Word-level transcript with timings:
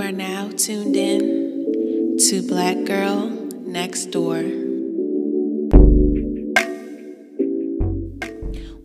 are 0.00 0.12
now 0.12 0.48
tuned 0.56 0.96
in 0.96 2.16
to 2.18 2.40
Black 2.48 2.84
Girl 2.86 3.28
Next 3.66 4.06
Door. 4.06 4.44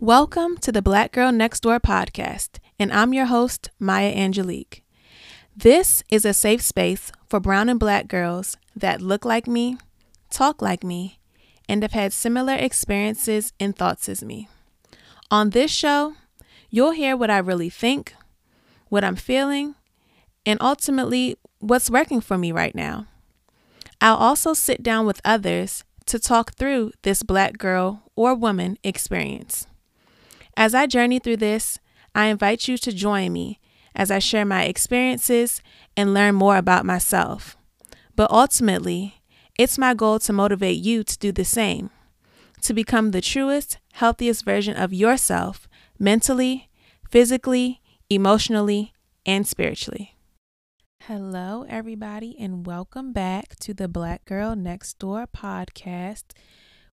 Welcome 0.02 0.58
to 0.58 0.74
the 0.74 0.82
Black 0.82 1.14
Girl 1.14 1.32
Next 1.32 1.62
Door 1.62 1.80
podcast, 1.80 2.60
and 2.78 2.92
I'm 2.92 3.14
your 3.14 3.28
host, 3.28 3.70
Maya 3.80 4.10
Angelique. 4.10 4.84
This 5.56 6.04
is 6.12 6.26
a 6.26 6.34
safe 6.34 6.62
space 6.62 7.14
for 7.30 7.40
brown 7.40 7.70
and 7.70 7.80
black 7.80 8.10
girls 8.10 8.58
that 8.76 9.02
look 9.02 9.24
like 9.24 9.48
me, 9.48 9.78
talk 10.30 10.62
like 10.62 10.84
me, 10.84 11.20
and 11.70 11.82
have 11.82 11.94
had 11.94 12.12
similar 12.12 12.56
experiences 12.56 13.54
and 13.58 13.74
thoughts 13.74 14.10
as 14.10 14.22
me. 14.22 14.50
On 15.32 15.52
this 15.52 15.72
show, 15.72 16.16
you'll 16.70 16.92
hear 16.92 17.16
what 17.16 17.32
I 17.32 17.38
really 17.38 17.70
think, 17.70 18.14
what 18.90 19.06
I'm 19.06 19.16
feeling, 19.16 19.76
and 20.46 20.62
ultimately 20.62 21.36
what's 21.60 21.90
working 21.90 22.22
for 22.22 22.38
me 22.38 22.52
right 22.52 22.76
now. 22.76 23.08
I'll 24.02 24.18
also 24.18 24.54
sit 24.54 24.84
down 24.84 25.06
with 25.06 25.22
others 25.26 25.84
to 26.06 26.20
talk 26.20 26.54
through 26.56 26.92
this 27.02 27.24
black 27.24 27.58
girl 27.58 28.04
or 28.16 28.36
woman 28.36 28.78
experience. 28.84 29.68
As 30.56 30.76
I 30.76 30.86
journey 30.86 31.20
through 31.20 31.38
this, 31.38 31.80
I 32.14 32.28
invite 32.28 32.68
you 32.68 32.78
to 32.78 32.92
join 32.92 33.34
me 33.34 33.60
as 33.96 34.12
I 34.12 34.20
share 34.20 34.46
my 34.46 34.64
experiences 34.64 35.62
and 35.98 36.14
learn 36.14 36.36
more 36.36 36.58
about 36.58 36.86
myself. 36.86 37.58
But 38.16 38.32
ultimately, 38.32 39.22
it's 39.58 39.78
my 39.78 39.94
goal 39.94 40.20
to 40.20 40.34
motivate 40.34 40.78
you 40.78 41.04
to 41.04 41.18
do 41.18 41.32
the 41.32 41.46
same, 41.46 41.90
to 42.62 42.74
become 42.74 43.12
the 43.12 43.22
truest, 43.22 43.78
healthiest 43.94 44.46
version 44.46 44.76
of 44.76 44.94
yourself 44.94 45.68
mentally, 45.98 46.70
physically, 47.10 47.82
emotionally, 48.10 48.94
and 49.26 49.48
spiritually. 49.48 50.15
Hello, 51.08 51.68
everybody, 51.70 52.36
and 52.40 52.66
welcome 52.66 53.14
back 53.14 53.56
to 53.58 53.76
the 53.76 53.88
Black 53.88 54.26
Girl 54.26 54.56
Next 54.56 54.98
Door 54.98 55.28
podcast. 55.38 56.32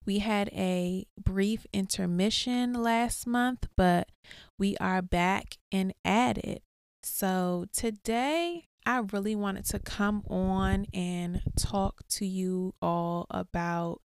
We 0.05 0.19
had 0.19 0.51
a 0.53 1.07
brief 1.19 1.67
intermission 1.73 2.75
last 2.75 3.27
month, 3.27 3.69
but 3.75 4.11
we 4.59 4.77
are 4.77 5.01
back 5.01 5.57
and 5.73 5.95
at 6.05 6.37
it. 6.37 6.63
So 7.03 7.65
today, 7.73 8.67
I 8.85 8.99
really 8.99 9.35
wanted 9.35 9.65
to 9.69 9.79
come 9.79 10.25
on 10.29 10.89
and 10.93 11.41
talk 11.59 12.07
to 12.11 12.27
you 12.27 12.75
all 12.83 13.25
about 13.31 14.03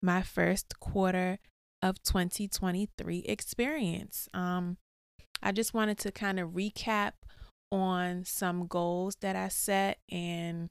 my 0.00 0.22
first 0.22 0.78
quarter 0.78 1.40
of 1.82 2.00
2023 2.04 3.24
experience. 3.26 4.28
Um, 4.32 4.76
I 5.42 5.50
just 5.50 5.74
wanted 5.74 5.98
to 5.98 6.12
kind 6.12 6.38
of 6.38 6.50
recap 6.50 7.14
on 7.72 8.24
some 8.24 8.66
goals 8.66 9.16
that 9.20 9.36
I 9.36 9.48
set 9.48 9.98
and 10.10 10.70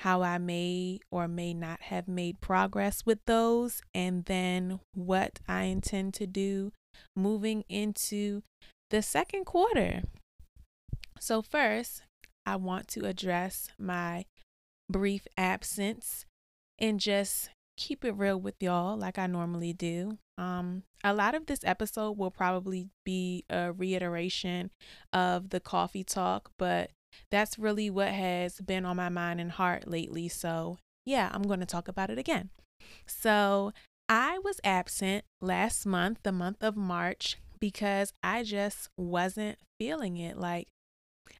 how 0.00 0.22
I 0.22 0.38
may 0.38 1.00
or 1.10 1.28
may 1.28 1.52
not 1.52 1.82
have 1.82 2.08
made 2.08 2.40
progress 2.40 3.04
with 3.04 3.18
those, 3.26 3.82
and 3.94 4.24
then 4.24 4.80
what 4.94 5.40
I 5.46 5.64
intend 5.64 6.14
to 6.14 6.26
do 6.26 6.72
moving 7.14 7.64
into 7.68 8.42
the 8.88 9.02
second 9.02 9.44
quarter. 9.44 10.02
So, 11.18 11.42
first, 11.42 12.02
I 12.46 12.56
want 12.56 12.88
to 12.88 13.04
address 13.04 13.68
my 13.78 14.24
brief 14.88 15.26
absence 15.36 16.24
and 16.78 16.98
just 16.98 17.50
keep 17.80 18.04
it 18.04 18.12
real 18.12 18.38
with 18.38 18.54
y'all 18.60 18.96
like 18.96 19.18
I 19.18 19.26
normally 19.26 19.72
do. 19.72 20.18
Um, 20.36 20.82
a 21.02 21.14
lot 21.14 21.34
of 21.34 21.46
this 21.46 21.60
episode 21.64 22.18
will 22.18 22.30
probably 22.30 22.90
be 23.04 23.44
a 23.48 23.72
reiteration 23.72 24.70
of 25.14 25.48
the 25.48 25.60
coffee 25.60 26.04
talk, 26.04 26.52
but 26.58 26.90
that's 27.30 27.58
really 27.58 27.88
what 27.88 28.08
has 28.08 28.60
been 28.60 28.84
on 28.84 28.96
my 28.96 29.08
mind 29.08 29.40
and 29.40 29.52
heart 29.52 29.88
lately. 29.88 30.28
So, 30.28 30.76
yeah, 31.06 31.30
I'm 31.32 31.42
going 31.42 31.60
to 31.60 31.66
talk 31.66 31.88
about 31.88 32.10
it 32.10 32.18
again. 32.18 32.50
So, 33.06 33.72
I 34.10 34.38
was 34.40 34.60
absent 34.62 35.24
last 35.40 35.86
month, 35.86 36.18
the 36.22 36.32
month 36.32 36.62
of 36.62 36.76
March, 36.76 37.38
because 37.58 38.12
I 38.22 38.42
just 38.42 38.90
wasn't 38.98 39.58
feeling 39.78 40.18
it. 40.18 40.36
Like, 40.36 40.68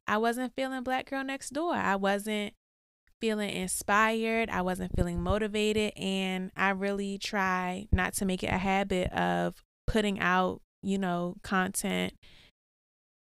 I 0.07 0.17
wasn't 0.17 0.55
feeling 0.55 0.83
Black 0.83 1.09
Girl 1.09 1.23
Next 1.23 1.51
Door. 1.51 1.75
I 1.75 1.97
wasn't 1.97 2.53
feeling 3.21 3.51
inspired. 3.51 4.49
I 4.49 4.61
wasn't 4.61 4.95
feeling 4.95 5.21
motivated. 5.21 5.93
And 5.95 6.51
I 6.57 6.71
really 6.71 7.17
try 7.17 7.87
not 7.91 8.13
to 8.15 8.25
make 8.25 8.43
it 8.43 8.51
a 8.51 8.57
habit 8.57 9.13
of 9.13 9.63
putting 9.87 10.19
out, 10.19 10.61
you 10.83 10.97
know, 10.97 11.35
content 11.43 12.13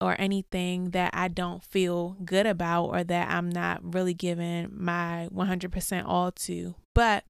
or 0.02 0.16
anything 0.20 0.92
that 0.92 1.12
I 1.14 1.30
don't 1.30 1.64
feel 1.64 2.18
good 2.26 2.46
about 2.46 2.86
or 2.88 3.04
that 3.04 3.30
I'm 3.30 3.50
not 3.50 3.96
really 3.96 4.14
giving 4.14 4.70
my 4.72 5.30
100% 5.34 6.04
all 6.06 6.32
to. 6.32 6.76
But 6.94 7.24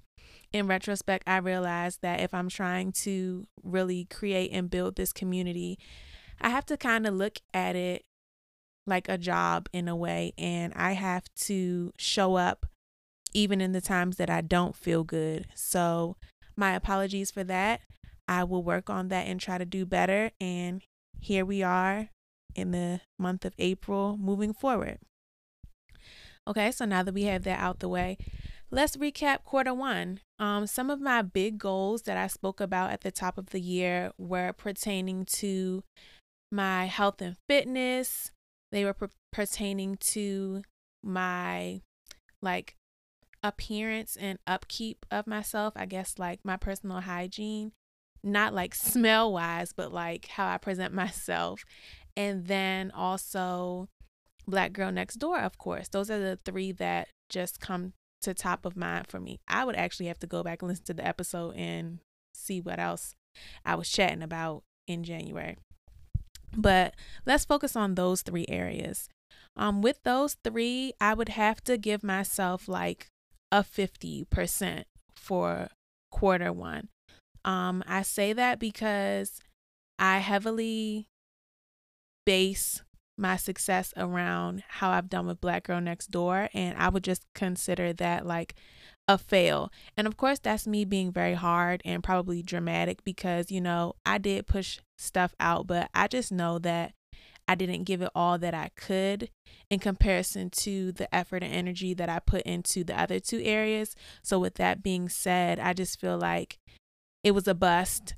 in 0.51 0.67
retrospect, 0.67 1.23
I 1.27 1.37
realized 1.37 1.99
that 2.01 2.21
if 2.21 2.33
I'm 2.33 2.49
trying 2.49 2.91
to 3.03 3.45
really 3.63 4.05
create 4.05 4.51
and 4.51 4.69
build 4.69 4.95
this 4.95 5.13
community, 5.13 5.77
I 6.41 6.49
have 6.49 6.65
to 6.67 6.77
kind 6.77 7.05
of 7.05 7.13
look 7.13 7.39
at 7.53 7.75
it 7.75 8.03
like 8.87 9.09
a 9.09 9.17
job 9.17 9.67
in 9.73 9.87
a 9.87 9.95
way 9.95 10.33
and 10.37 10.73
I 10.75 10.93
have 10.93 11.23
to 11.41 11.91
show 11.97 12.35
up 12.35 12.65
even 13.33 13.59
in 13.59 13.73
the 13.73 13.81
times 13.81 14.17
that 14.17 14.29
I 14.29 14.41
don't 14.41 14.75
feel 14.75 15.03
good. 15.03 15.47
So, 15.55 16.15
my 16.55 16.73
apologies 16.73 17.31
for 17.31 17.43
that. 17.43 17.81
I 18.27 18.43
will 18.43 18.63
work 18.63 18.89
on 18.89 19.09
that 19.09 19.27
and 19.27 19.39
try 19.39 19.57
to 19.57 19.65
do 19.65 19.85
better 19.85 20.31
and 20.39 20.81
here 21.19 21.45
we 21.45 21.61
are 21.61 22.09
in 22.55 22.71
the 22.71 23.01
month 23.19 23.45
of 23.45 23.53
April 23.59 24.17
moving 24.17 24.53
forward. 24.53 24.99
Okay, 26.47 26.71
so 26.71 26.85
now 26.85 27.03
that 27.03 27.13
we 27.13 27.23
have 27.23 27.43
that 27.43 27.59
out 27.59 27.79
the 27.79 27.89
way, 27.89 28.17
let's 28.71 28.97
recap 28.97 29.43
quarter 29.43 29.73
one. 29.73 30.19
Um, 30.39 30.67
some 30.67 30.89
of 30.89 31.01
my 31.01 31.21
big 31.21 31.57
goals 31.57 32.03
that 32.03 32.17
I 32.17 32.27
spoke 32.27 32.61
about 32.61 32.91
at 32.91 33.01
the 33.01 33.11
top 33.11 33.37
of 33.37 33.47
the 33.47 33.59
year 33.59 34.11
were 34.17 34.53
pertaining 34.53 35.25
to 35.25 35.83
my 36.51 36.85
health 36.85 37.21
and 37.21 37.35
fitness, 37.49 38.31
they 38.75 38.83
were 38.83 38.93
per- 38.93 39.09
pertaining 39.31 39.95
to 39.95 40.61
my 41.01 41.81
like 42.41 42.75
appearance 43.41 44.17
and 44.19 44.37
upkeep 44.45 45.05
of 45.09 45.25
myself. 45.25 45.73
I 45.77 45.85
guess 45.85 46.15
like 46.19 46.41
my 46.43 46.57
personal 46.57 46.99
hygiene, 46.99 47.71
not 48.21 48.53
like 48.53 48.75
smell 48.75 49.31
wise, 49.31 49.71
but 49.71 49.93
like 49.93 50.27
how 50.27 50.49
I 50.49 50.57
present 50.57 50.93
myself. 51.03 51.63
And 52.17 52.47
then 52.47 52.91
also 52.91 53.87
Black 54.45 54.73
Girl 54.73 54.91
Next 54.91 55.15
Door, 55.15 55.39
of 55.39 55.57
course. 55.57 55.87
Those 55.87 56.11
are 56.11 56.19
the 56.19 56.37
three 56.43 56.73
that 56.73 57.07
just 57.29 57.61
come 57.61 57.93
to 58.23 58.33
top 58.33 58.65
of 58.65 58.75
mind 58.75 59.07
for 59.07 59.21
me. 59.21 59.39
I 59.47 59.63
would 59.63 59.77
actually 59.77 60.07
have 60.07 60.19
to 60.19 60.27
go 60.27 60.43
back 60.43 60.61
and 60.61 60.67
listen 60.67 60.85
to 60.85 60.93
the 60.93 61.07
episode 61.07 61.55
and 61.55 61.99
see 62.33 62.59
what 62.59 62.79
else 62.79 63.15
I 63.63 63.75
was 63.75 63.89
chatting 63.89 64.21
about 64.21 64.63
in 64.85 65.05
January. 65.05 65.55
But 66.55 66.95
let's 67.25 67.45
focus 67.45 67.75
on 67.75 67.95
those 67.95 68.21
three 68.21 68.45
areas. 68.49 69.09
Um, 69.57 69.81
with 69.81 69.99
those 70.03 70.35
three, 70.43 70.93
I 70.99 71.13
would 71.13 71.29
have 71.29 71.63
to 71.65 71.77
give 71.77 72.03
myself 72.03 72.67
like 72.67 73.07
a 73.51 73.63
50% 73.63 74.83
for 75.15 75.69
quarter 76.11 76.51
one. 76.51 76.89
Um, 77.45 77.83
I 77.87 78.01
say 78.01 78.33
that 78.33 78.59
because 78.59 79.39
I 79.99 80.17
heavily 80.17 81.07
base 82.25 82.81
my 83.17 83.37
success 83.37 83.93
around 83.95 84.63
how 84.67 84.89
I've 84.89 85.09
done 85.09 85.27
with 85.27 85.39
Black 85.39 85.63
Girl 85.63 85.79
Next 85.79 86.07
Door, 86.07 86.49
and 86.53 86.77
I 86.77 86.89
would 86.89 87.03
just 87.03 87.23
consider 87.33 87.93
that 87.93 88.25
like 88.25 88.55
a 89.07 89.17
fail. 89.17 89.71
And 89.95 90.07
of 90.07 90.17
course, 90.17 90.39
that's 90.39 90.67
me 90.67 90.85
being 90.85 91.11
very 91.11 91.35
hard 91.35 91.81
and 91.85 92.03
probably 92.03 92.41
dramatic 92.41 93.03
because, 93.03 93.51
you 93.51 93.61
know, 93.61 93.93
I 94.05 94.17
did 94.17 94.47
push 94.47 94.79
stuff 94.97 95.35
out, 95.39 95.67
but 95.67 95.89
I 95.93 96.07
just 96.07 96.31
know 96.31 96.59
that 96.59 96.93
I 97.47 97.55
didn't 97.55 97.83
give 97.83 98.01
it 98.01 98.09
all 98.15 98.37
that 98.39 98.53
I 98.53 98.71
could 98.75 99.29
in 99.69 99.79
comparison 99.79 100.49
to 100.49 100.91
the 100.91 101.13
effort 101.13 101.43
and 101.43 101.53
energy 101.53 101.93
that 101.93 102.09
I 102.09 102.19
put 102.19 102.41
into 102.43 102.83
the 102.83 102.99
other 102.99 103.19
two 103.19 103.39
areas. 103.43 103.95
So, 104.23 104.39
with 104.39 104.55
that 104.55 104.81
being 104.81 105.09
said, 105.09 105.59
I 105.59 105.73
just 105.73 105.99
feel 105.99 106.17
like 106.17 106.57
it 107.23 107.31
was 107.31 107.47
a 107.47 107.53
bust 107.53 108.15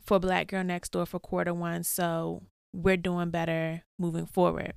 for 0.00 0.18
Black 0.18 0.48
Girl 0.48 0.64
Next 0.64 0.90
Door 0.90 1.06
for 1.06 1.20
quarter 1.20 1.54
one. 1.54 1.84
So, 1.84 2.42
we're 2.72 2.96
doing 2.96 3.30
better 3.30 3.82
moving 3.98 4.26
forward. 4.26 4.72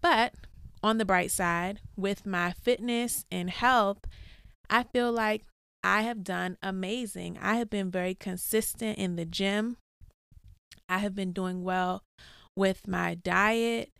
But 0.00 0.34
on 0.82 0.96
the 0.96 1.04
bright 1.04 1.30
side, 1.30 1.80
with 1.96 2.24
my 2.24 2.52
fitness 2.52 3.26
and 3.30 3.50
health, 3.50 3.98
I 4.70 4.84
feel 4.84 5.10
like 5.12 5.44
I 5.82 6.02
have 6.02 6.22
done 6.22 6.56
amazing. 6.62 7.38
I 7.42 7.56
have 7.56 7.68
been 7.68 7.90
very 7.90 8.14
consistent 8.14 8.98
in 8.98 9.16
the 9.16 9.24
gym. 9.24 9.76
I 10.88 10.98
have 10.98 11.14
been 11.14 11.32
doing 11.32 11.62
well 11.62 12.02
with 12.56 12.86
my 12.86 13.14
diet 13.14 13.90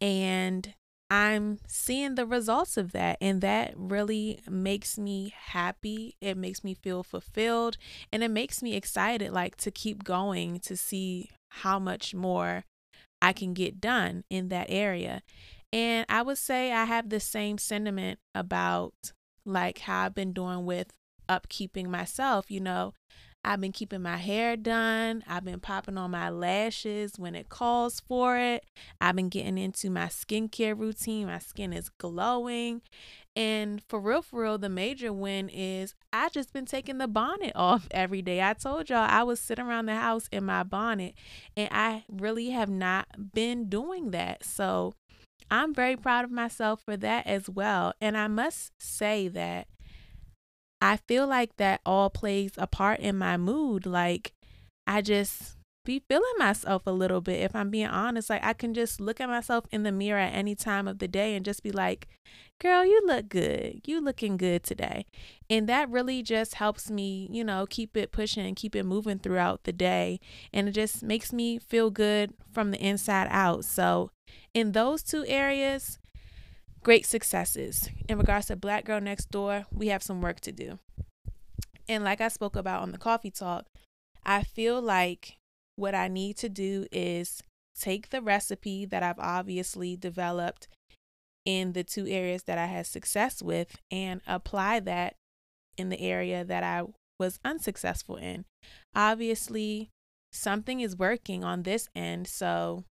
and 0.00 0.74
I'm 1.10 1.58
seeing 1.66 2.16
the 2.16 2.26
results 2.26 2.76
of 2.76 2.92
that. 2.92 3.18
And 3.20 3.40
that 3.40 3.74
really 3.76 4.40
makes 4.48 4.98
me 4.98 5.32
happy. 5.36 6.16
It 6.20 6.36
makes 6.36 6.64
me 6.64 6.74
feel 6.74 7.02
fulfilled 7.02 7.76
and 8.12 8.22
it 8.22 8.30
makes 8.30 8.62
me 8.62 8.74
excited, 8.74 9.32
like 9.32 9.56
to 9.58 9.70
keep 9.70 10.04
going 10.04 10.60
to 10.60 10.76
see 10.76 11.30
how 11.50 11.78
much 11.78 12.14
more 12.14 12.64
I 13.22 13.32
can 13.32 13.54
get 13.54 13.80
done 13.80 14.24
in 14.30 14.48
that 14.48 14.66
area. 14.68 15.22
And 15.72 16.06
I 16.08 16.22
would 16.22 16.38
say 16.38 16.72
I 16.72 16.84
have 16.84 17.08
the 17.08 17.20
same 17.20 17.58
sentiment 17.58 18.18
about 18.34 19.12
like 19.48 19.78
how 19.80 20.04
I've 20.04 20.14
been 20.14 20.32
doing 20.32 20.64
with 20.64 20.92
upkeeping 21.28 21.88
myself. 21.88 22.50
You 22.50 22.60
know, 22.60 22.92
I've 23.44 23.60
been 23.60 23.72
keeping 23.72 24.02
my 24.02 24.16
hair 24.16 24.56
done. 24.56 25.22
I've 25.26 25.44
been 25.44 25.60
popping 25.60 25.96
on 25.96 26.10
my 26.10 26.28
lashes 26.28 27.18
when 27.18 27.34
it 27.34 27.48
calls 27.48 28.00
for 28.00 28.36
it. 28.36 28.64
I've 29.00 29.16
been 29.16 29.28
getting 29.28 29.58
into 29.58 29.90
my 29.90 30.06
skincare 30.06 30.78
routine. 30.78 31.26
My 31.26 31.38
skin 31.38 31.72
is 31.72 31.88
glowing. 31.88 32.82
And 33.36 33.80
for 33.88 34.00
real, 34.00 34.22
for 34.22 34.42
real, 34.42 34.58
the 34.58 34.68
major 34.68 35.12
win 35.12 35.48
is 35.48 35.94
I 36.12 36.28
just 36.28 36.52
been 36.52 36.66
taking 36.66 36.98
the 36.98 37.06
bonnet 37.06 37.52
off 37.54 37.86
every 37.92 38.22
day. 38.22 38.42
I 38.42 38.54
told 38.54 38.90
y'all 38.90 39.06
I 39.08 39.22
was 39.22 39.38
sitting 39.38 39.64
around 39.64 39.86
the 39.86 39.94
house 39.94 40.28
in 40.32 40.44
my 40.44 40.64
bonnet 40.64 41.14
and 41.56 41.68
I 41.70 42.04
really 42.08 42.50
have 42.50 42.68
not 42.68 43.06
been 43.32 43.68
doing 43.68 44.10
that. 44.10 44.44
So 44.44 44.94
I'm 45.50 45.74
very 45.74 45.96
proud 45.96 46.24
of 46.24 46.30
myself 46.30 46.82
for 46.82 46.96
that 46.96 47.26
as 47.26 47.48
well. 47.48 47.94
And 48.00 48.16
I 48.16 48.28
must 48.28 48.72
say 48.78 49.28
that 49.28 49.68
I 50.80 50.96
feel 50.96 51.26
like 51.26 51.56
that 51.56 51.80
all 51.84 52.10
plays 52.10 52.52
a 52.56 52.66
part 52.66 53.00
in 53.00 53.16
my 53.18 53.36
mood. 53.36 53.86
Like, 53.86 54.32
I 54.86 55.02
just 55.02 55.57
be 55.88 56.04
feeling 56.06 56.34
myself 56.36 56.82
a 56.86 56.92
little 56.92 57.22
bit. 57.22 57.40
If 57.40 57.56
I'm 57.56 57.70
being 57.70 57.86
honest, 57.86 58.28
like, 58.28 58.44
I 58.44 58.52
can 58.52 58.74
just 58.74 59.00
look 59.00 59.22
at 59.22 59.28
myself 59.30 59.64
in 59.72 59.84
the 59.84 59.90
mirror 59.90 60.18
at 60.18 60.34
any 60.34 60.54
time 60.54 60.86
of 60.86 60.98
the 60.98 61.08
day 61.08 61.34
and 61.34 61.46
just 61.46 61.62
be 61.62 61.72
like, 61.72 62.08
girl, 62.60 62.84
you 62.84 63.00
look 63.06 63.30
good. 63.30 63.80
You 63.86 64.02
looking 64.02 64.36
good 64.36 64.64
today. 64.64 65.06
And 65.48 65.66
that 65.66 65.88
really 65.88 66.22
just 66.22 66.56
helps 66.56 66.90
me, 66.90 67.26
you 67.32 67.42
know, 67.42 67.64
keep 67.66 67.96
it 67.96 68.12
pushing 68.12 68.44
and 68.44 68.54
keep 68.54 68.76
it 68.76 68.84
moving 68.84 69.18
throughout 69.18 69.64
the 69.64 69.72
day. 69.72 70.20
And 70.52 70.68
it 70.68 70.72
just 70.72 71.02
makes 71.02 71.32
me 71.32 71.58
feel 71.58 71.88
good 71.88 72.34
from 72.52 72.70
the 72.70 72.84
inside 72.84 73.28
out. 73.30 73.64
So, 73.64 74.10
in 74.52 74.72
those 74.72 75.02
two 75.02 75.24
areas, 75.26 75.98
great 76.82 77.06
successes. 77.06 77.88
In 78.10 78.18
regards 78.18 78.48
to 78.48 78.56
Black 78.56 78.84
Girl 78.84 79.00
Next 79.00 79.30
Door, 79.30 79.64
we 79.72 79.88
have 79.88 80.02
some 80.02 80.20
work 80.20 80.40
to 80.40 80.52
do. 80.52 80.80
And 81.88 82.04
like 82.04 82.20
I 82.20 82.28
spoke 82.28 82.56
about 82.56 82.82
on 82.82 82.92
the 82.92 82.98
coffee 82.98 83.30
talk, 83.30 83.64
I 84.26 84.42
feel 84.42 84.82
like 84.82 85.38
what 85.78 85.94
I 85.94 86.08
need 86.08 86.36
to 86.38 86.48
do 86.48 86.86
is 86.90 87.40
take 87.78 88.10
the 88.10 88.20
recipe 88.20 88.84
that 88.84 89.04
I've 89.04 89.18
obviously 89.20 89.96
developed 89.96 90.66
in 91.44 91.72
the 91.72 91.84
two 91.84 92.06
areas 92.08 92.42
that 92.44 92.58
I 92.58 92.66
had 92.66 92.86
success 92.86 93.40
with 93.40 93.76
and 93.90 94.20
apply 94.26 94.80
that 94.80 95.14
in 95.76 95.88
the 95.88 96.00
area 96.00 96.44
that 96.44 96.64
I 96.64 96.82
was 97.18 97.38
unsuccessful 97.44 98.16
in. 98.16 98.44
Obviously, 98.94 99.90
something 100.32 100.80
is 100.80 100.98
working 100.98 101.44
on 101.44 101.62
this 101.62 101.88
end, 101.94 102.26
so 102.26 102.84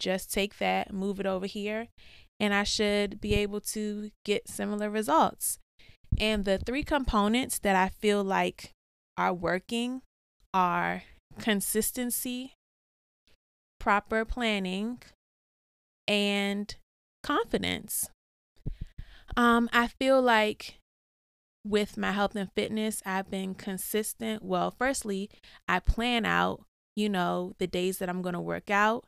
just 0.00 0.32
take 0.32 0.58
that, 0.58 0.92
move 0.92 1.20
it 1.20 1.26
over 1.26 1.46
here, 1.46 1.86
and 2.40 2.52
I 2.52 2.64
should 2.64 3.20
be 3.20 3.34
able 3.34 3.60
to 3.60 4.10
get 4.24 4.48
similar 4.48 4.90
results. 4.90 5.58
And 6.18 6.44
the 6.44 6.58
three 6.58 6.82
components 6.82 7.60
that 7.60 7.76
I 7.76 7.88
feel 7.88 8.24
like 8.24 8.72
are 9.16 9.32
working 9.32 10.02
are 10.52 11.04
consistency, 11.38 12.54
proper 13.78 14.24
planning, 14.24 15.02
and 16.06 16.74
confidence. 17.22 18.08
Um, 19.36 19.68
I 19.72 19.88
feel 19.88 20.20
like 20.20 20.76
with 21.64 21.96
my 21.96 22.12
health 22.12 22.34
and 22.34 22.50
fitness, 22.54 23.02
I've 23.06 23.30
been 23.30 23.54
consistent. 23.54 24.42
Well, 24.42 24.74
firstly, 24.76 25.30
I 25.68 25.78
plan 25.78 26.24
out, 26.24 26.64
you 26.96 27.08
know, 27.08 27.54
the 27.58 27.66
days 27.66 27.98
that 27.98 28.08
I'm 28.08 28.22
going 28.22 28.34
to 28.34 28.40
work 28.40 28.70
out 28.70 29.04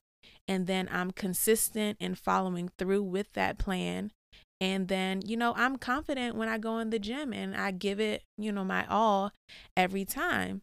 and 0.47 0.67
then 0.67 0.88
I'm 0.91 1.11
consistent 1.11 1.99
in 2.00 2.15
following 2.15 2.70
through 2.79 3.03
with 3.03 3.32
that 3.35 3.59
plan. 3.59 4.12
And 4.61 4.88
then, 4.88 5.20
you 5.27 5.37
know, 5.37 5.53
I'm 5.56 5.77
confident 5.77 6.37
when 6.37 6.49
I 6.49 6.59
go 6.59 6.79
in 6.79 6.91
the 6.91 6.99
gym 6.99 7.32
and 7.32 7.56
I 7.56 7.70
give 7.70 8.00
it, 8.00 8.23
you 8.38 8.53
know, 8.53 8.65
my 8.65 8.87
all 8.87 9.32
every 9.77 10.05
time. 10.05 10.62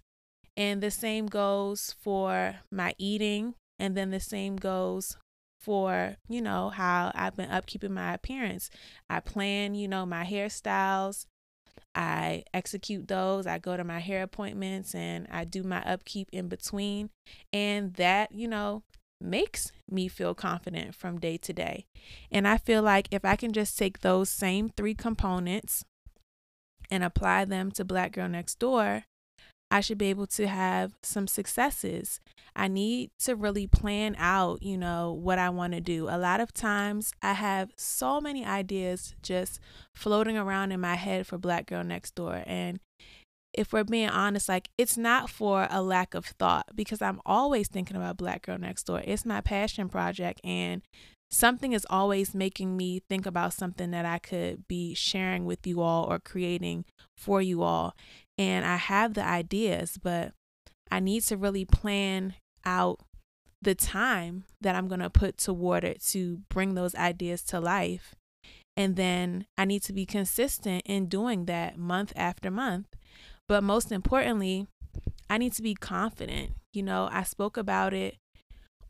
And 0.57 0.81
the 0.81 0.91
same 0.91 1.27
goes 1.27 1.95
for 2.01 2.55
my 2.71 2.93
eating. 2.97 3.55
And 3.79 3.95
then 3.95 4.11
the 4.11 4.19
same 4.19 4.57
goes 4.57 5.17
for, 5.59 6.17
you 6.27 6.41
know, 6.41 6.69
how 6.69 7.11
I've 7.15 7.35
been 7.35 7.49
upkeeping 7.49 7.91
my 7.91 8.13
appearance. 8.13 8.69
I 9.09 9.19
plan, 9.19 9.75
you 9.75 9.87
know, 9.87 10.05
my 10.05 10.25
hairstyles. 10.25 11.25
I 11.93 12.43
execute 12.53 13.07
those. 13.07 13.47
I 13.47 13.59
go 13.59 13.75
to 13.75 13.83
my 13.83 13.99
hair 13.99 14.23
appointments 14.23 14.95
and 14.95 15.27
I 15.31 15.43
do 15.43 15.63
my 15.63 15.81
upkeep 15.83 16.29
in 16.31 16.47
between. 16.47 17.09
And 17.51 17.93
that, 17.95 18.31
you 18.33 18.47
know, 18.47 18.83
makes 19.19 19.71
me 19.89 20.07
feel 20.07 20.33
confident 20.33 20.95
from 20.95 21.19
day 21.19 21.37
to 21.37 21.53
day. 21.53 21.85
And 22.31 22.47
I 22.47 22.57
feel 22.57 22.81
like 22.81 23.07
if 23.11 23.23
I 23.23 23.35
can 23.35 23.53
just 23.53 23.77
take 23.77 23.99
those 23.99 24.29
same 24.29 24.69
three 24.69 24.95
components 24.95 25.83
and 26.89 27.03
apply 27.03 27.45
them 27.45 27.71
to 27.71 27.85
Black 27.85 28.13
Girl 28.13 28.27
Next 28.27 28.59
Door, 28.59 29.03
I 29.71 29.79
should 29.79 29.97
be 29.97 30.07
able 30.07 30.27
to 30.27 30.47
have 30.47 30.93
some 31.01 31.27
successes. 31.27 32.19
I 32.55 32.67
need 32.67 33.11
to 33.19 33.35
really 33.37 33.65
plan 33.65 34.15
out, 34.19 34.61
you 34.61 34.77
know, 34.77 35.13
what 35.13 35.39
I 35.39 35.49
want 35.49 35.71
to 35.73 35.79
do. 35.79 36.09
A 36.09 36.17
lot 36.17 36.41
of 36.41 36.53
times 36.53 37.13
I 37.21 37.33
have 37.33 37.71
so 37.77 38.19
many 38.19 38.45
ideas 38.45 39.15
just 39.23 39.61
floating 39.95 40.37
around 40.37 40.73
in 40.73 40.81
my 40.81 40.95
head 40.95 41.25
for 41.25 41.37
Black 41.37 41.67
Girl 41.67 41.85
Next 41.85 42.13
Door. 42.15 42.43
And 42.45 42.81
if 43.53 43.71
we're 43.71 43.85
being 43.85 44.09
honest, 44.09 44.49
like 44.49 44.69
it's 44.77 44.97
not 44.97 45.29
for 45.29 45.67
a 45.71 45.81
lack 45.81 46.13
of 46.13 46.25
thought 46.25 46.67
because 46.75 47.01
I'm 47.01 47.21
always 47.25 47.69
thinking 47.69 47.95
about 47.95 48.17
Black 48.17 48.43
Girl 48.43 48.57
Next 48.57 48.83
Door. 48.83 49.03
It's 49.05 49.25
my 49.25 49.39
passion 49.41 49.87
project, 49.87 50.41
and 50.43 50.81
something 51.31 51.71
is 51.71 51.87
always 51.89 52.35
making 52.35 52.75
me 52.75 53.01
think 53.09 53.25
about 53.25 53.53
something 53.53 53.91
that 53.91 54.05
I 54.05 54.19
could 54.19 54.67
be 54.67 54.93
sharing 54.93 55.45
with 55.45 55.65
you 55.65 55.81
all 55.81 56.05
or 56.05 56.19
creating 56.19 56.85
for 57.17 57.41
you 57.41 57.63
all. 57.63 57.95
And 58.41 58.65
I 58.65 58.77
have 58.77 59.13
the 59.13 59.23
ideas, 59.23 59.99
but 60.01 60.33
I 60.89 60.99
need 60.99 61.21
to 61.25 61.37
really 61.37 61.63
plan 61.63 62.33
out 62.65 62.99
the 63.61 63.75
time 63.75 64.45
that 64.61 64.73
I'm 64.75 64.87
going 64.87 64.99
to 64.99 65.11
put 65.11 65.37
toward 65.37 65.83
it 65.83 66.01
to 66.05 66.39
bring 66.49 66.73
those 66.73 66.95
ideas 66.95 67.43
to 67.43 67.59
life. 67.59 68.15
And 68.75 68.95
then 68.95 69.45
I 69.59 69.65
need 69.65 69.83
to 69.83 69.93
be 69.93 70.07
consistent 70.07 70.81
in 70.87 71.05
doing 71.05 71.45
that 71.45 71.77
month 71.77 72.13
after 72.15 72.49
month. 72.49 72.87
But 73.47 73.63
most 73.63 73.91
importantly, 73.91 74.65
I 75.29 75.37
need 75.37 75.53
to 75.53 75.61
be 75.61 75.75
confident. 75.75 76.53
You 76.73 76.81
know, 76.81 77.09
I 77.11 77.21
spoke 77.21 77.57
about 77.57 77.93
it 77.93 78.15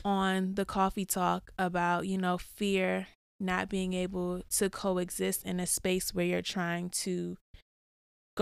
on 0.06 0.56
the 0.56 0.64
coffee 0.64 1.06
talk 1.06 1.52
about, 1.60 2.08
you 2.08 2.18
know, 2.18 2.38
fear 2.38 3.08
not 3.38 3.68
being 3.68 3.92
able 3.92 4.44
to 4.52 4.70
coexist 4.70 5.44
in 5.44 5.60
a 5.60 5.68
space 5.68 6.14
where 6.14 6.26
you're 6.26 6.42
trying 6.42 6.90
to 6.92 7.36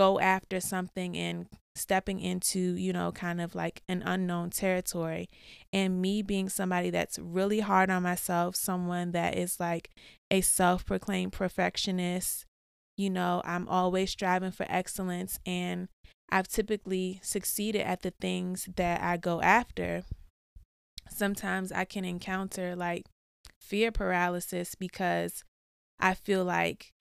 go 0.00 0.18
after 0.18 0.60
something 0.60 1.14
and 1.14 1.46
stepping 1.76 2.20
into, 2.20 2.58
you 2.58 2.90
know, 2.90 3.12
kind 3.12 3.38
of 3.38 3.54
like 3.54 3.82
an 3.86 4.02
unknown 4.06 4.48
territory. 4.48 5.28
And 5.74 6.00
me 6.00 6.22
being 6.22 6.48
somebody 6.48 6.88
that's 6.88 7.18
really 7.18 7.60
hard 7.60 7.90
on 7.90 8.02
myself, 8.02 8.56
someone 8.56 9.12
that 9.12 9.36
is 9.36 9.60
like 9.60 9.90
a 10.30 10.40
self 10.40 10.86
proclaimed 10.86 11.34
perfectionist, 11.34 12.46
you 12.96 13.10
know, 13.10 13.42
I'm 13.44 13.68
always 13.68 14.10
striving 14.10 14.52
for 14.52 14.64
excellence 14.70 15.38
and 15.44 15.88
I've 16.30 16.48
typically 16.48 17.20
succeeded 17.22 17.82
at 17.82 18.00
the 18.00 18.14
things 18.22 18.70
that 18.76 19.02
I 19.02 19.18
go 19.18 19.42
after. 19.42 20.04
Sometimes 21.10 21.72
I 21.72 21.84
can 21.84 22.06
encounter 22.06 22.74
like 22.74 23.04
fear 23.60 23.92
paralysis 23.92 24.74
because 24.74 25.44
I 25.98 26.14
feel 26.14 26.42
like 26.42 26.94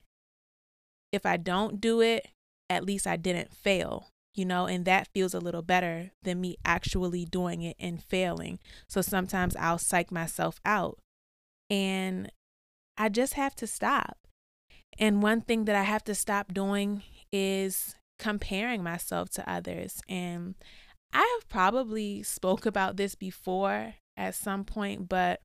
if 1.14 1.26
I 1.26 1.38
don't 1.38 1.80
do 1.80 2.02
it, 2.02 2.28
at 2.70 2.86
least 2.86 3.08
I 3.08 3.18
didn't 3.18 3.54
fail, 3.54 4.10
you 4.36 4.46
know, 4.46 4.66
and 4.66 4.86
that 4.86 5.10
feels 5.14 5.34
a 5.34 5.40
little 5.40 5.62
better 5.62 6.12
than 6.24 6.42
me 6.42 6.58
actually 6.64 7.26
doing 7.26 7.62
it 7.62 7.76
and 7.80 8.04
failing. 8.04 8.60
So 8.88 9.02
sometimes 9.02 9.56
I'll 9.56 9.78
psych 9.78 10.12
myself 10.12 10.60
out. 10.66 11.00
And 11.70 12.32
I 12.98 13.10
just 13.10 13.34
have 13.34 13.56
to 13.56 13.68
stop. 13.68 14.18
And 14.98 15.24
one 15.24 15.42
thing 15.42 15.66
that 15.66 15.76
I 15.76 15.84
have 15.84 16.04
to 16.06 16.16
stop 16.16 16.54
doing 16.54 17.04
is 17.32 17.96
comparing 18.18 18.84
myself 18.84 19.30
to 19.32 19.50
others. 19.50 20.02
And 20.10 20.56
I 21.14 21.20
have 21.20 21.50
probably 21.50 22.22
spoke 22.24 22.66
about 22.66 22.98
this 22.98 23.16
before 23.16 23.96
at 24.18 24.36
some 24.36 24.66
point, 24.66 25.08
but 25.08 25.42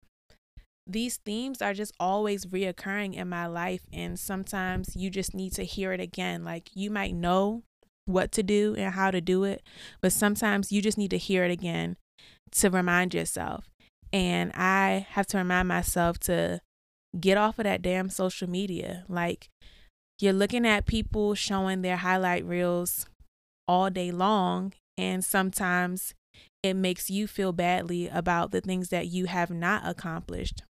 these 0.86 1.16
themes 1.16 1.62
are 1.62 1.74
just 1.74 1.92
always 1.98 2.46
reoccurring 2.46 3.14
in 3.14 3.28
my 3.28 3.46
life 3.46 3.82
and 3.92 4.18
sometimes 4.18 4.94
you 4.94 5.08
just 5.10 5.34
need 5.34 5.52
to 5.54 5.64
hear 5.64 5.92
it 5.92 6.00
again. 6.00 6.44
Like 6.44 6.70
you 6.74 6.90
might 6.90 7.14
know 7.14 7.62
what 8.06 8.32
to 8.32 8.42
do 8.42 8.74
and 8.76 8.94
how 8.94 9.10
to 9.10 9.20
do 9.20 9.44
it, 9.44 9.62
but 10.00 10.12
sometimes 10.12 10.70
you 10.70 10.82
just 10.82 10.98
need 10.98 11.10
to 11.10 11.18
hear 11.18 11.44
it 11.44 11.50
again 11.50 11.96
to 12.52 12.70
remind 12.70 13.14
yourself. 13.14 13.70
And 14.12 14.52
I 14.52 15.06
have 15.10 15.26
to 15.28 15.38
remind 15.38 15.68
myself 15.68 16.18
to 16.20 16.60
get 17.18 17.36
off 17.36 17.58
of 17.58 17.64
that 17.64 17.82
damn 17.82 18.08
social 18.08 18.48
media. 18.48 19.04
Like, 19.08 19.48
you're 20.20 20.32
looking 20.32 20.66
at 20.66 20.86
people 20.86 21.34
showing 21.34 21.82
their 21.82 21.96
highlight 21.96 22.44
reels 22.44 23.06
all 23.66 23.90
day 23.90 24.12
long, 24.12 24.72
and 24.96 25.24
sometimes 25.24 26.14
it 26.62 26.74
makes 26.74 27.10
you 27.10 27.26
feel 27.26 27.52
badly 27.52 28.08
about 28.08 28.52
the 28.52 28.60
things 28.60 28.90
that 28.90 29.08
you 29.08 29.26
have 29.26 29.50
not 29.50 29.82
accomplished. 29.84 30.62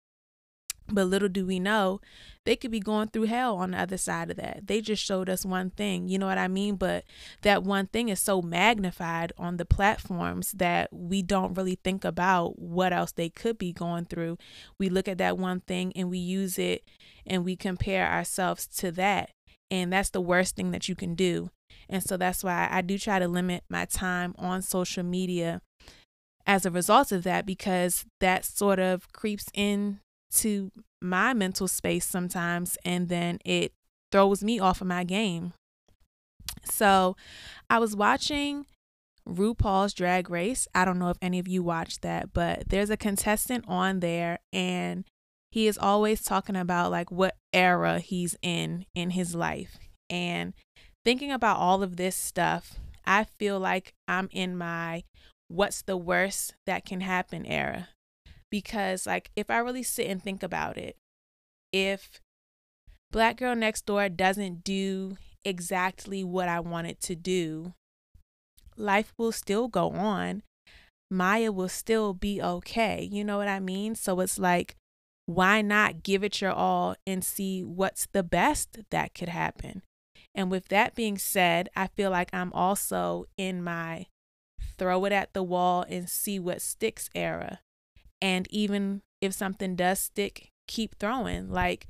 But 0.89 1.05
little 1.05 1.29
do 1.29 1.45
we 1.45 1.59
know, 1.59 2.01
they 2.45 2.55
could 2.55 2.71
be 2.71 2.79
going 2.79 3.07
through 3.07 3.23
hell 3.23 3.55
on 3.55 3.71
the 3.71 3.79
other 3.79 3.97
side 3.97 4.29
of 4.29 4.37
that. 4.37 4.67
They 4.67 4.81
just 4.81 5.03
showed 5.03 5.29
us 5.29 5.45
one 5.45 5.69
thing, 5.69 6.09
you 6.09 6.19
know 6.19 6.25
what 6.25 6.37
I 6.37 6.47
mean? 6.47 6.75
But 6.75 7.05
that 7.41 7.63
one 7.63 7.87
thing 7.87 8.09
is 8.09 8.19
so 8.19 8.41
magnified 8.41 9.31
on 9.37 9.57
the 9.57 9.65
platforms 9.65 10.51
that 10.53 10.89
we 10.91 11.21
don't 11.21 11.53
really 11.53 11.79
think 11.83 12.03
about 12.03 12.59
what 12.59 12.91
else 12.91 13.13
they 13.13 13.29
could 13.29 13.57
be 13.57 13.71
going 13.71 14.05
through. 14.05 14.37
We 14.77 14.89
look 14.89 15.07
at 15.07 15.19
that 15.19 15.37
one 15.37 15.61
thing 15.61 15.93
and 15.95 16.09
we 16.09 16.17
use 16.17 16.59
it 16.59 16.83
and 17.25 17.45
we 17.45 17.55
compare 17.55 18.11
ourselves 18.11 18.67
to 18.77 18.91
that. 18.91 19.31
And 19.71 19.93
that's 19.93 20.09
the 20.09 20.21
worst 20.21 20.55
thing 20.55 20.71
that 20.71 20.89
you 20.89 20.95
can 20.95 21.15
do. 21.15 21.49
And 21.89 22.03
so 22.03 22.17
that's 22.17 22.43
why 22.43 22.67
I 22.69 22.81
do 22.81 22.97
try 22.97 23.19
to 23.19 23.27
limit 23.27 23.63
my 23.69 23.85
time 23.85 24.35
on 24.37 24.61
social 24.61 25.03
media 25.03 25.61
as 26.45 26.65
a 26.65 26.71
result 26.71 27.11
of 27.11 27.23
that 27.23 27.45
because 27.45 28.05
that 28.19 28.45
sort 28.45 28.79
of 28.79 29.11
creeps 29.13 29.45
in 29.53 29.99
to 30.33 30.71
my 31.01 31.33
mental 31.33 31.67
space 31.67 32.05
sometimes 32.05 32.77
and 32.85 33.09
then 33.09 33.39
it 33.45 33.73
throws 34.11 34.43
me 34.43 34.59
off 34.59 34.81
of 34.81 34.87
my 34.87 35.03
game. 35.03 35.53
So 36.63 37.15
I 37.69 37.79
was 37.79 37.95
watching 37.95 38.65
RuPaul's 39.27 39.93
Drag 39.93 40.29
Race. 40.29 40.67
I 40.73 40.85
don't 40.85 40.99
know 40.99 41.09
if 41.09 41.17
any 41.21 41.39
of 41.39 41.47
you 41.47 41.63
watched 41.63 42.01
that, 42.01 42.33
but 42.33 42.69
there's 42.69 42.89
a 42.89 42.97
contestant 42.97 43.65
on 43.67 43.99
there 43.99 44.39
and 44.51 45.05
he 45.51 45.67
is 45.67 45.77
always 45.77 46.23
talking 46.23 46.55
about 46.55 46.91
like 46.91 47.11
what 47.11 47.35
era 47.51 47.99
he's 47.99 48.35
in 48.41 48.85
in 48.95 49.11
his 49.11 49.35
life. 49.35 49.77
And 50.09 50.53
thinking 51.05 51.31
about 51.31 51.57
all 51.57 51.83
of 51.83 51.95
this 51.95 52.15
stuff, 52.15 52.79
I 53.05 53.23
feel 53.23 53.59
like 53.59 53.93
I'm 54.07 54.29
in 54.31 54.57
my 54.57 55.03
what's 55.47 55.81
the 55.81 55.97
worst 55.97 56.55
that 56.65 56.85
can 56.85 57.01
happen 57.01 57.45
era 57.45 57.89
because 58.53 59.07
like 59.07 59.31
if 59.35 59.49
I 59.49 59.57
really 59.57 59.81
sit 59.81 60.05
and 60.05 60.21
think 60.21 60.43
about 60.43 60.77
it, 60.77 60.95
if 61.71 62.21
Black 63.11 63.37
Girl 63.37 63.55
Next 63.55 63.87
Door 63.87 64.09
doesn't 64.09 64.63
do 64.63 65.17
exactly 65.43 66.23
what 66.23 66.47
I 66.47 66.59
want 66.59 66.85
it 66.85 67.01
to 67.01 67.15
do, 67.15 67.73
life 68.77 69.11
will 69.17 69.31
still 69.31 69.67
go 69.67 69.89
on. 69.89 70.43
Maya 71.09 71.51
will 71.51 71.67
still 71.67 72.13
be 72.13 72.39
okay. 72.43 73.09
You 73.11 73.23
know 73.23 73.37
what 73.37 73.47
I 73.47 73.59
mean? 73.59 73.95
So 73.95 74.19
it's 74.19 74.37
like, 74.37 74.75
why 75.25 75.63
not 75.63 76.03
give 76.03 76.23
it 76.23 76.39
your 76.39 76.51
all 76.51 76.95
and 77.07 77.25
see 77.25 77.63
what's 77.63 78.07
the 78.13 78.21
best 78.21 78.81
that 78.91 79.15
could 79.15 79.29
happen? 79.29 79.81
And 80.35 80.51
with 80.51 80.67
that 80.67 80.93
being 80.93 81.17
said, 81.17 81.69
I 81.75 81.87
feel 81.87 82.11
like 82.11 82.29
I'm 82.31 82.53
also 82.53 83.25
in 83.35 83.63
my 83.63 84.05
throw 84.77 85.05
it 85.05 85.11
at 85.11 85.33
the 85.33 85.41
wall 85.41 85.85
and 85.89 86.07
see 86.07 86.37
what 86.37 86.61
sticks 86.61 87.09
era. 87.15 87.59
And 88.23 88.47
even 88.51 89.01
if 89.19 89.33
something 89.33 89.75
does 89.75 89.99
stick, 89.99 90.49
keep 90.65 90.97
throwing. 90.97 91.51
Like, 91.51 91.87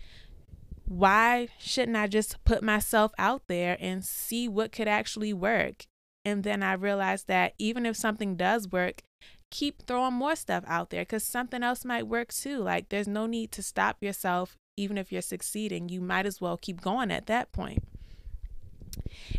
why 0.85 1.49
shouldn't 1.59 1.95
I 1.95 2.07
just 2.07 2.43
put 2.43 2.63
myself 2.63 3.11
out 3.19 3.43
there 3.47 3.77
and 3.79 4.03
see 4.03 4.47
what 4.47 4.71
could 4.71 4.87
actually 4.87 5.31
work? 5.31 5.85
And 6.25 6.43
then 6.43 6.63
I 6.63 6.73
realized 6.73 7.27
that 7.27 7.53
even 7.59 7.85
if 7.85 7.95
something 7.95 8.35
does 8.35 8.67
work, 8.67 9.03
keep 9.51 9.85
throwing 9.85 10.15
more 10.15 10.35
stuff 10.35 10.63
out 10.65 10.89
there 10.89 11.03
because 11.03 11.23
something 11.23 11.61
else 11.61 11.85
might 11.85 12.07
work 12.07 12.33
too. 12.33 12.57
Like, 12.57 12.89
there's 12.89 13.07
no 13.07 13.27
need 13.27 13.51
to 13.51 13.61
stop 13.61 13.97
yourself, 14.01 14.57
even 14.75 14.97
if 14.97 15.11
you're 15.11 15.21
succeeding. 15.21 15.87
You 15.87 16.01
might 16.01 16.25
as 16.25 16.41
well 16.41 16.57
keep 16.57 16.81
going 16.81 17.11
at 17.11 17.27
that 17.27 17.51
point. 17.51 17.83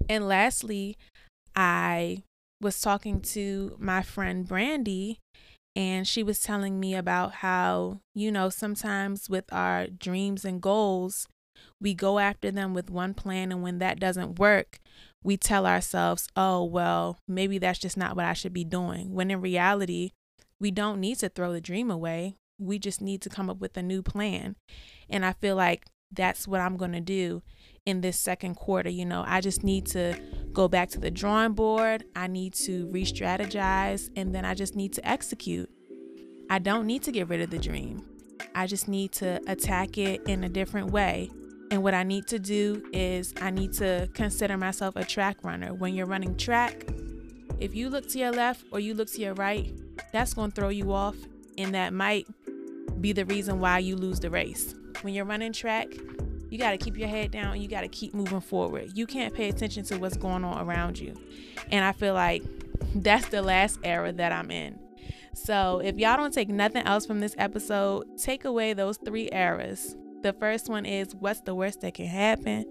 And 0.09 0.29
lastly, 0.29 0.97
I 1.57 2.23
was 2.61 2.81
talking 2.81 3.21
to 3.21 3.77
my 3.81 4.03
friend 4.03 4.47
Brandy, 4.47 5.19
and 5.77 6.07
she 6.07 6.23
was 6.23 6.41
telling 6.41 6.79
me 6.79 6.95
about 6.95 7.35
how, 7.35 8.01
you 8.15 8.31
know, 8.31 8.49
sometimes 8.49 9.29
with 9.29 9.45
our 9.53 9.87
dreams 9.87 10.45
and 10.45 10.61
goals, 10.61 11.27
we 11.81 11.95
go 11.95 12.19
after 12.19 12.51
them 12.51 12.75
with 12.75 12.91
one 12.91 13.15
plan, 13.15 13.53
and 13.53 13.63
when 13.63 13.79
that 13.79 14.01
doesn't 14.01 14.39
work, 14.39 14.79
we 15.23 15.37
tell 15.37 15.67
ourselves, 15.67 16.29
oh, 16.37 16.63
well, 16.65 17.19
maybe 17.27 17.59
that's 17.59 17.79
just 17.79 17.97
not 17.97 18.15
what 18.17 18.27
I 18.27 18.35
should 18.35 18.53
be 18.53 18.65
doing. 18.65 19.13
When 19.13 19.31
in 19.31 19.41
reality, 19.41 20.11
we 20.61 20.71
don't 20.71 21.01
need 21.01 21.19
to 21.19 21.29
throw 21.29 21.53
the 21.53 21.61
dream 21.61 21.91
away. 21.91 22.37
We 22.59 22.79
just 22.79 23.01
need 23.01 23.23
to 23.23 23.29
come 23.29 23.51
up 23.51 23.59
with 23.59 23.77
a 23.77 23.83
new 23.83 24.03
plan. 24.03 24.57
And 25.09 25.25
I 25.25 25.33
feel 25.33 25.57
like 25.57 25.87
that's 26.13 26.47
what 26.47 26.61
I'm 26.61 26.77
going 26.77 26.93
to 26.93 27.01
do 27.01 27.43
in 27.85 28.01
this 28.01 28.19
second 28.19 28.55
quarter. 28.55 28.89
You 28.89 29.05
know, 29.05 29.25
I 29.27 29.41
just 29.41 29.65
need 29.65 29.87
to 29.87 30.17
go 30.55 30.69
back 30.69 30.89
to 30.91 31.01
the 31.01 31.11
drawing 31.11 31.53
board. 31.53 32.05
I 32.17 32.29
need 32.29 32.55
to 32.55 32.87
re 32.87 33.05
strategize 33.05 34.09
and 34.17 34.35
then 34.35 34.45
I 34.45 34.55
just 34.55 34.75
need 34.75 34.93
to 34.95 35.07
execute. 35.07 35.69
I 36.49 36.59
don't 36.59 36.87
need 36.87 37.03
to 37.03 37.13
get 37.13 37.29
rid 37.29 37.41
of 37.41 37.51
the 37.51 37.59
dream. 37.59 38.07
I 38.55 38.67
just 38.67 38.89
need 38.89 39.13
to 39.13 39.41
attack 39.47 39.99
it 39.99 40.23
in 40.27 40.45
a 40.45 40.49
different 40.49 40.91
way. 40.91 41.31
And 41.71 41.83
what 41.83 41.95
I 41.95 42.05
need 42.05 42.27
to 42.29 42.39
do 42.39 42.89
is 42.93 43.35
I 43.41 43.51
need 43.51 43.73
to 43.75 44.09
consider 44.15 44.57
myself 44.57 44.97
a 44.97 45.05
track 45.05 45.39
runner. 45.43 45.75
When 45.75 45.95
you're 45.95 46.07
running 46.07 46.37
track, 46.37 46.87
if 47.59 47.75
you 47.75 47.89
look 47.89 48.09
to 48.11 48.19
your 48.19 48.33
left 48.33 48.65
or 48.71 48.81
you 48.81 48.95
look 48.95 49.11
to 49.13 49.21
your 49.21 49.35
right, 49.35 49.73
that's 50.13 50.35
going 50.35 50.53
to 50.53 50.55
throw 50.55 50.69
you 50.69 50.93
off 50.93 51.17
and 51.59 51.75
that 51.75 51.93
might 51.93 52.27
be 53.01 53.13
the 53.13 53.25
reason 53.25 53.59
why 53.59 53.79
you 53.79 53.97
lose 53.97 54.21
the 54.21 54.31
race. 54.31 54.75
When 55.03 55.15
you're 55.15 55.25
running 55.25 55.53
track, 55.53 55.89
you 56.55 56.61
got 56.61 56.71
to 56.71 56.79
keep 56.79 56.97
your 56.97 57.09
head 57.09 57.33
down. 57.33 57.61
You 57.61 57.67
got 57.67 57.81
to 57.81 57.89
keep 57.89 58.15
moving 58.15 58.41
forward. 58.41 58.97
You 58.97 59.09
can't 59.09 59.35
pay 59.35 59.49
attention 59.49 59.83
to 59.87 59.99
what's 59.99 60.17
going 60.17 60.45
on 60.45 60.65
around 60.65 61.01
you. 61.01 61.17
And 61.73 61.85
I 61.85 61.91
feel 61.91 62.15
like 62.15 62.45
that's 62.95 63.27
the 63.27 63.43
last 63.43 63.81
era 63.83 64.13
that 64.13 64.31
I'm 64.31 64.53
in. 64.53 64.79
So 65.33 65.81
if 65.83 65.99
y'all 65.99 66.17
don't 66.17 66.33
take 66.33 66.49
nothing 66.49 66.85
else 66.87 67.07
from 67.07 67.19
this 67.19 67.35
episode, 67.39 68.05
take 68.19 68.45
away 68.45 68.73
those 68.73 68.99
three 68.99 69.29
eras. 69.33 69.97
The 70.23 70.33
first 70.33 70.69
one 70.69 70.87
is 70.87 71.13
what's 71.17 71.41
the 71.41 71.57
worst 71.57 71.81
that 71.81 71.95
can 71.95 72.07
happen. 72.07 72.65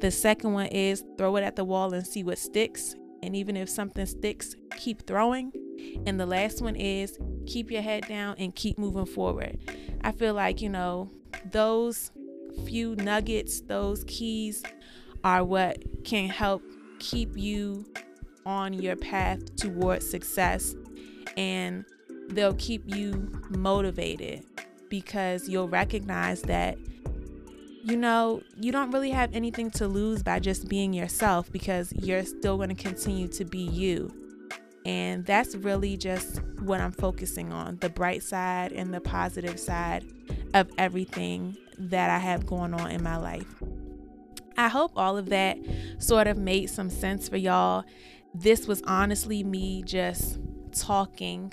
The 0.00 0.10
second 0.10 0.54
one 0.54 0.68
is 0.68 1.04
throw 1.18 1.36
it 1.36 1.42
at 1.42 1.56
the 1.56 1.64
wall 1.64 1.92
and 1.92 2.06
see 2.06 2.24
what 2.24 2.38
sticks. 2.38 2.94
And 3.22 3.36
even 3.36 3.54
if 3.54 3.68
something 3.68 4.06
sticks, 4.06 4.56
keep 4.78 5.06
throwing. 5.06 5.52
And 6.06 6.18
the 6.18 6.24
last 6.24 6.62
one 6.62 6.74
is 6.74 7.18
keep 7.46 7.70
your 7.70 7.82
head 7.82 8.08
down 8.08 8.36
and 8.38 8.54
keep 8.54 8.78
moving 8.78 9.04
forward. 9.04 9.58
I 10.00 10.12
feel 10.12 10.32
like, 10.32 10.62
you 10.62 10.70
know, 10.70 11.10
those 11.52 12.12
few 12.64 12.96
nuggets, 12.96 13.60
those 13.62 14.04
keys 14.04 14.62
are 15.24 15.44
what 15.44 15.78
can 16.04 16.28
help 16.28 16.62
keep 16.98 17.36
you 17.36 17.84
on 18.44 18.72
your 18.72 18.96
path 18.96 19.56
towards 19.56 20.08
success 20.08 20.74
and 21.36 21.84
they'll 22.28 22.54
keep 22.54 22.82
you 22.86 23.30
motivated 23.50 24.44
because 24.88 25.48
you'll 25.48 25.68
recognize 25.68 26.42
that 26.42 26.78
you 27.86 27.96
know, 27.96 28.42
you 28.60 28.72
don't 28.72 28.90
really 28.90 29.10
have 29.10 29.32
anything 29.32 29.70
to 29.70 29.86
lose 29.86 30.20
by 30.20 30.40
just 30.40 30.68
being 30.68 30.92
yourself 30.92 31.52
because 31.52 31.92
you're 31.92 32.24
still 32.24 32.56
going 32.56 32.68
to 32.68 32.74
continue 32.74 33.28
to 33.28 33.44
be 33.44 33.60
you. 33.60 34.12
And 34.84 35.24
that's 35.24 35.54
really 35.54 35.96
just 35.96 36.42
what 36.58 36.80
I'm 36.80 36.90
focusing 36.90 37.52
on 37.52 37.76
the 37.76 37.88
bright 37.88 38.24
side 38.24 38.72
and 38.72 38.92
the 38.92 39.00
positive 39.00 39.60
side 39.60 40.04
of 40.54 40.70
everything 40.78 41.56
that 41.78 42.10
I 42.10 42.18
have 42.18 42.46
going 42.46 42.74
on 42.74 42.90
in 42.90 43.02
my 43.02 43.16
life. 43.16 43.46
I 44.56 44.68
hope 44.68 44.92
all 44.96 45.18
of 45.18 45.28
that 45.28 45.58
sort 45.98 46.26
of 46.26 46.38
made 46.38 46.70
some 46.70 46.88
sense 46.88 47.28
for 47.28 47.36
y'all. 47.36 47.84
This 48.34 48.66
was 48.66 48.82
honestly 48.86 49.44
me 49.44 49.82
just 49.82 50.38
talking 50.72 51.52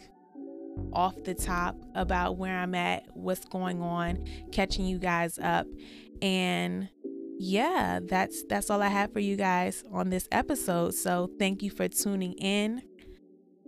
off 0.91 1.15
the 1.23 1.33
top 1.33 1.75
about 1.95 2.37
where 2.37 2.57
I'm 2.57 2.75
at, 2.75 3.05
what's 3.13 3.45
going 3.45 3.81
on, 3.81 4.25
catching 4.51 4.85
you 4.85 4.99
guys 4.99 5.37
up. 5.39 5.67
And 6.21 6.89
yeah, 7.37 7.99
that's 8.01 8.43
that's 8.45 8.69
all 8.69 8.81
I 8.81 8.87
have 8.87 9.11
for 9.11 9.19
you 9.19 9.35
guys 9.35 9.83
on 9.91 10.09
this 10.09 10.27
episode. 10.31 10.93
So, 10.93 11.29
thank 11.39 11.61
you 11.61 11.69
for 11.69 11.87
tuning 11.87 12.33
in. 12.33 12.81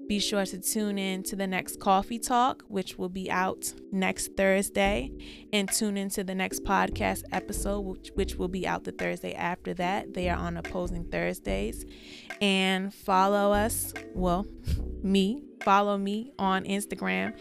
Be 0.07 0.19
sure 0.19 0.45
to 0.45 0.59
tune 0.59 0.99
in 0.99 1.23
to 1.23 1.35
the 1.35 1.47
next 1.47 1.79
coffee 1.79 2.19
talk, 2.19 2.63
which 2.67 2.97
will 2.97 3.09
be 3.09 3.31
out 3.31 3.73
next 3.91 4.35
Thursday, 4.37 5.11
and 5.51 5.71
tune 5.71 5.97
into 5.97 6.23
the 6.23 6.35
next 6.35 6.63
podcast 6.63 7.23
episode, 7.31 7.79
which, 7.79 8.11
which 8.13 8.35
will 8.35 8.47
be 8.47 8.67
out 8.67 8.83
the 8.83 8.91
Thursday 8.91 9.33
after 9.33 9.73
that. 9.73 10.13
They 10.13 10.29
are 10.29 10.37
on 10.37 10.57
opposing 10.57 11.05
Thursdays. 11.05 11.85
And 12.39 12.93
follow 12.93 13.51
us, 13.51 13.93
well, 14.13 14.45
me, 15.03 15.43
follow 15.63 15.97
me 15.97 16.31
on 16.37 16.65
Instagram 16.65 17.33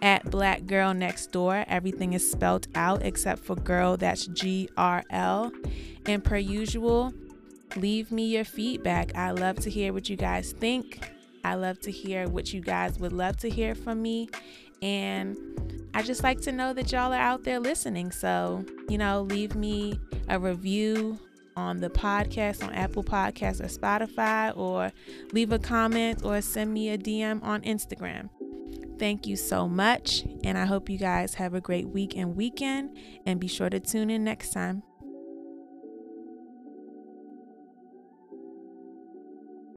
at 0.00 0.30
Black 0.30 0.66
Girl 0.66 0.94
Next 0.94 1.32
Door. 1.32 1.64
Everything 1.66 2.12
is 2.12 2.30
spelled 2.30 2.68
out 2.76 3.02
except 3.02 3.44
for 3.44 3.56
girl, 3.56 3.96
that's 3.96 4.28
G 4.28 4.68
R 4.76 5.02
L. 5.10 5.50
And 6.06 6.22
per 6.22 6.36
usual, 6.36 7.12
leave 7.74 8.12
me 8.12 8.26
your 8.26 8.44
feedback. 8.44 9.16
I 9.16 9.32
love 9.32 9.56
to 9.60 9.70
hear 9.70 9.92
what 9.92 10.08
you 10.08 10.16
guys 10.16 10.52
think. 10.52 11.00
I 11.44 11.54
love 11.54 11.80
to 11.80 11.90
hear 11.90 12.28
what 12.28 12.52
you 12.52 12.60
guys 12.60 12.98
would 12.98 13.12
love 13.12 13.36
to 13.38 13.50
hear 13.50 13.74
from 13.74 14.00
me. 14.02 14.28
And 14.80 15.38
I 15.94 16.02
just 16.02 16.22
like 16.22 16.40
to 16.42 16.52
know 16.52 16.72
that 16.72 16.90
y'all 16.92 17.12
are 17.12 17.20
out 17.20 17.44
there 17.44 17.60
listening. 17.60 18.10
So, 18.12 18.64
you 18.88 18.98
know, 18.98 19.22
leave 19.22 19.54
me 19.54 19.98
a 20.28 20.38
review 20.38 21.18
on 21.56 21.80
the 21.80 21.90
podcast 21.90 22.66
on 22.66 22.72
Apple 22.72 23.04
Podcasts 23.04 23.60
or 23.60 23.66
Spotify, 23.66 24.56
or 24.56 24.90
leave 25.32 25.52
a 25.52 25.58
comment 25.58 26.24
or 26.24 26.40
send 26.40 26.72
me 26.72 26.90
a 26.90 26.98
DM 26.98 27.42
on 27.42 27.60
Instagram. 27.62 28.30
Thank 28.98 29.26
you 29.26 29.36
so 29.36 29.68
much, 29.68 30.24
and 30.44 30.56
I 30.56 30.64
hope 30.64 30.88
you 30.88 30.96
guys 30.96 31.34
have 31.34 31.54
a 31.54 31.60
great 31.60 31.88
week 31.88 32.16
and 32.16 32.36
weekend. 32.36 32.96
And 33.26 33.40
be 33.40 33.48
sure 33.48 33.68
to 33.68 33.80
tune 33.80 34.10
in 34.10 34.24
next 34.24 34.52
time. 34.52 34.82